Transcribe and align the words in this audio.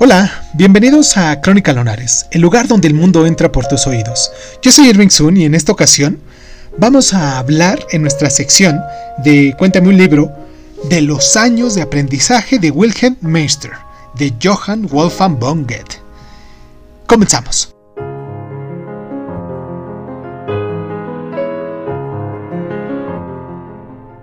Hola, 0.00 0.44
bienvenidos 0.54 1.16
a 1.16 1.40
Crónica 1.40 1.72
Lonares, 1.72 2.26
el 2.30 2.40
lugar 2.40 2.68
donde 2.68 2.86
el 2.86 2.94
mundo 2.94 3.26
entra 3.26 3.50
por 3.50 3.66
tus 3.66 3.88
oídos. 3.88 4.30
Yo 4.62 4.70
soy 4.70 4.90
Irving 4.90 5.08
Sun 5.08 5.36
y 5.36 5.44
en 5.44 5.56
esta 5.56 5.72
ocasión 5.72 6.20
vamos 6.78 7.12
a 7.14 7.36
hablar 7.36 7.84
en 7.90 8.02
nuestra 8.02 8.30
sección 8.30 8.80
de 9.24 9.56
Cuéntame 9.58 9.88
un 9.88 9.96
libro 9.96 10.32
de 10.88 11.00
los 11.00 11.36
años 11.36 11.74
de 11.74 11.82
aprendizaje 11.82 12.60
de 12.60 12.70
Wilhelm 12.70 13.16
Meister, 13.22 13.72
de 14.14 14.32
Johann 14.40 14.86
Wolfgang 14.86 15.36
von 15.36 15.66
Goethe. 15.66 16.00
Comenzamos. 17.08 17.74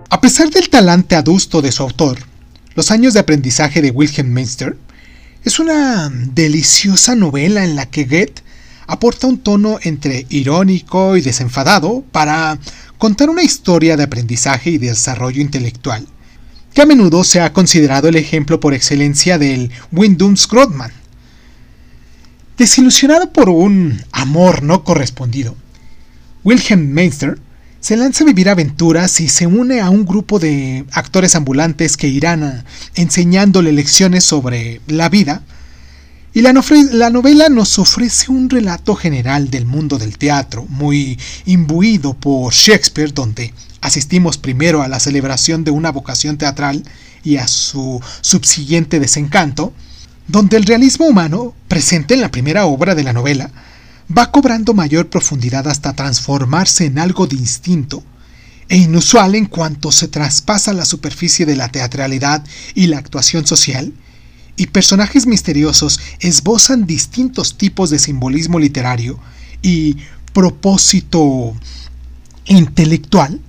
A 0.08 0.20
pesar 0.22 0.48
del 0.48 0.70
talante 0.70 1.16
adusto 1.16 1.60
de 1.60 1.70
su 1.70 1.82
autor, 1.82 2.16
los 2.74 2.90
años 2.90 3.12
de 3.12 3.20
aprendizaje 3.20 3.82
de 3.82 3.90
Wilhelm 3.90 4.32
Meister 4.32 4.78
es 5.46 5.60
una 5.60 6.10
deliciosa 6.10 7.14
novela 7.14 7.62
en 7.62 7.76
la 7.76 7.86
que 7.86 8.04
Goethe 8.04 8.42
aporta 8.88 9.28
un 9.28 9.38
tono 9.38 9.78
entre 9.80 10.26
irónico 10.28 11.16
y 11.16 11.20
desenfadado 11.20 12.04
para 12.10 12.58
contar 12.98 13.30
una 13.30 13.44
historia 13.44 13.96
de 13.96 14.02
aprendizaje 14.02 14.70
y 14.70 14.78
desarrollo 14.78 15.40
intelectual, 15.40 16.04
que 16.74 16.82
a 16.82 16.86
menudo 16.86 17.22
se 17.22 17.40
ha 17.40 17.52
considerado 17.52 18.08
el 18.08 18.16
ejemplo 18.16 18.58
por 18.58 18.74
excelencia 18.74 19.38
del 19.38 19.70
Windums-Grodman. 19.92 20.90
Desilusionado 22.58 23.32
por 23.32 23.48
un 23.48 24.02
amor 24.10 24.64
no 24.64 24.82
correspondido, 24.82 25.54
Wilhelm 26.42 26.88
Meister 26.88 27.38
se 27.86 27.96
lanza 27.96 28.24
a 28.24 28.26
vivir 28.26 28.48
aventuras 28.48 29.20
y 29.20 29.28
se 29.28 29.46
une 29.46 29.80
a 29.80 29.90
un 29.90 30.04
grupo 30.04 30.40
de 30.40 30.84
actores 30.90 31.36
ambulantes 31.36 31.96
que 31.96 32.08
irán 32.08 32.64
enseñándole 32.96 33.70
lecciones 33.70 34.24
sobre 34.24 34.80
la 34.88 35.08
vida. 35.08 35.42
Y 36.34 36.40
la, 36.40 36.52
la, 36.90 37.10
novela 37.10 37.48
nos 37.48 37.78
ofrece 37.78 38.32
un 38.32 38.50
relato 38.50 38.96
general 38.96 39.50
del 39.50 39.66
mundo 39.66 39.98
del 39.98 40.18
teatro, 40.18 40.66
muy 40.68 41.16
imbuido 41.44 42.14
por 42.14 42.52
Shakespeare, 42.52 43.14
donde 43.14 43.54
asistimos 43.80 44.36
primero 44.36 44.82
a 44.82 44.88
la 44.88 44.98
celebración 44.98 45.62
de 45.62 45.70
una 45.70 45.92
vocación 45.92 46.38
teatral 46.38 46.82
y 47.22 47.36
a 47.36 47.46
su 47.46 48.00
subsiguiente 48.20 48.98
desencanto, 48.98 49.72
donde 50.26 50.56
el 50.56 50.64
realismo 50.64 51.06
humano, 51.06 51.54
presente 51.68 52.14
en 52.14 52.20
la 52.20 52.32
primera 52.32 52.66
obra 52.66 52.96
de 52.96 53.04
la 53.04 53.12
novela, 53.12 53.52
va 54.14 54.30
cobrando 54.30 54.74
mayor 54.74 55.08
profundidad 55.08 55.66
hasta 55.68 55.94
transformarse 55.94 56.86
en 56.86 56.98
algo 56.98 57.26
distinto 57.26 58.02
e 58.68 58.76
inusual 58.76 59.34
en 59.34 59.46
cuanto 59.46 59.92
se 59.92 60.08
traspasa 60.08 60.72
la 60.72 60.84
superficie 60.84 61.46
de 61.46 61.56
la 61.56 61.68
teatralidad 61.68 62.44
y 62.74 62.88
la 62.88 62.98
actuación 62.98 63.46
social, 63.46 63.92
y 64.56 64.68
personajes 64.68 65.26
misteriosos 65.26 66.00
esbozan 66.20 66.86
distintos 66.86 67.58
tipos 67.58 67.90
de 67.90 67.98
simbolismo 67.98 68.58
literario 68.58 69.18
y 69.62 69.98
propósito 70.32 71.54
intelectual, 72.46 73.40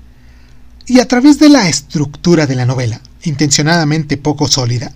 y 0.85 0.99
a 0.99 1.07
través 1.07 1.39
de 1.39 1.49
la 1.49 1.67
estructura 1.67 2.45
de 2.45 2.55
la 2.55 2.65
novela, 2.65 3.01
intencionadamente 3.23 4.17
poco 4.17 4.47
sólida, 4.47 4.93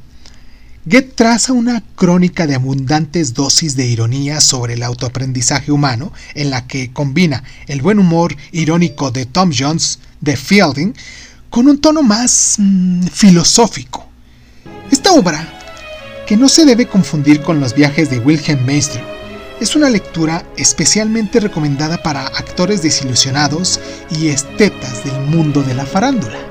Goethe 0.83 1.11
traza 1.13 1.53
una 1.53 1.83
crónica 1.95 2.47
de 2.47 2.55
abundantes 2.55 3.35
dosis 3.35 3.75
de 3.75 3.85
ironía 3.85 4.41
sobre 4.41 4.73
el 4.73 4.81
autoaprendizaje 4.81 5.71
humano, 5.71 6.11
en 6.33 6.49
la 6.49 6.65
que 6.65 6.91
combina 6.91 7.43
el 7.67 7.83
buen 7.83 7.99
humor 7.99 8.35
irónico 8.51 9.11
de 9.11 9.27
Tom 9.27 9.52
Jones 9.55 9.99
de 10.21 10.35
Fielding 10.35 10.93
con 11.52 11.67
un 11.67 11.79
tono 11.79 12.02
más 12.02 12.55
mm, 12.57 13.03
filosófico. 13.03 14.07
Esta 14.89 15.11
obra, 15.11 15.47
que 16.25 16.35
no 16.35 16.49
se 16.49 16.65
debe 16.65 16.87
confundir 16.87 17.43
con 17.43 17.59
los 17.59 17.75
viajes 17.75 18.09
de 18.09 18.17
Wilhelm 18.17 18.65
Meister, 18.65 19.03
es 19.59 19.75
una 19.75 19.87
lectura 19.87 20.43
especialmente 20.57 21.39
recomendada 21.39 22.02
para 22.02 22.25
actores 22.25 22.81
desilusionados 22.81 23.79
y 24.09 24.29
estetas 24.29 25.03
del 25.05 25.20
mundo 25.27 25.61
de 25.61 25.75
la 25.75 25.86
farándula. 25.86 26.51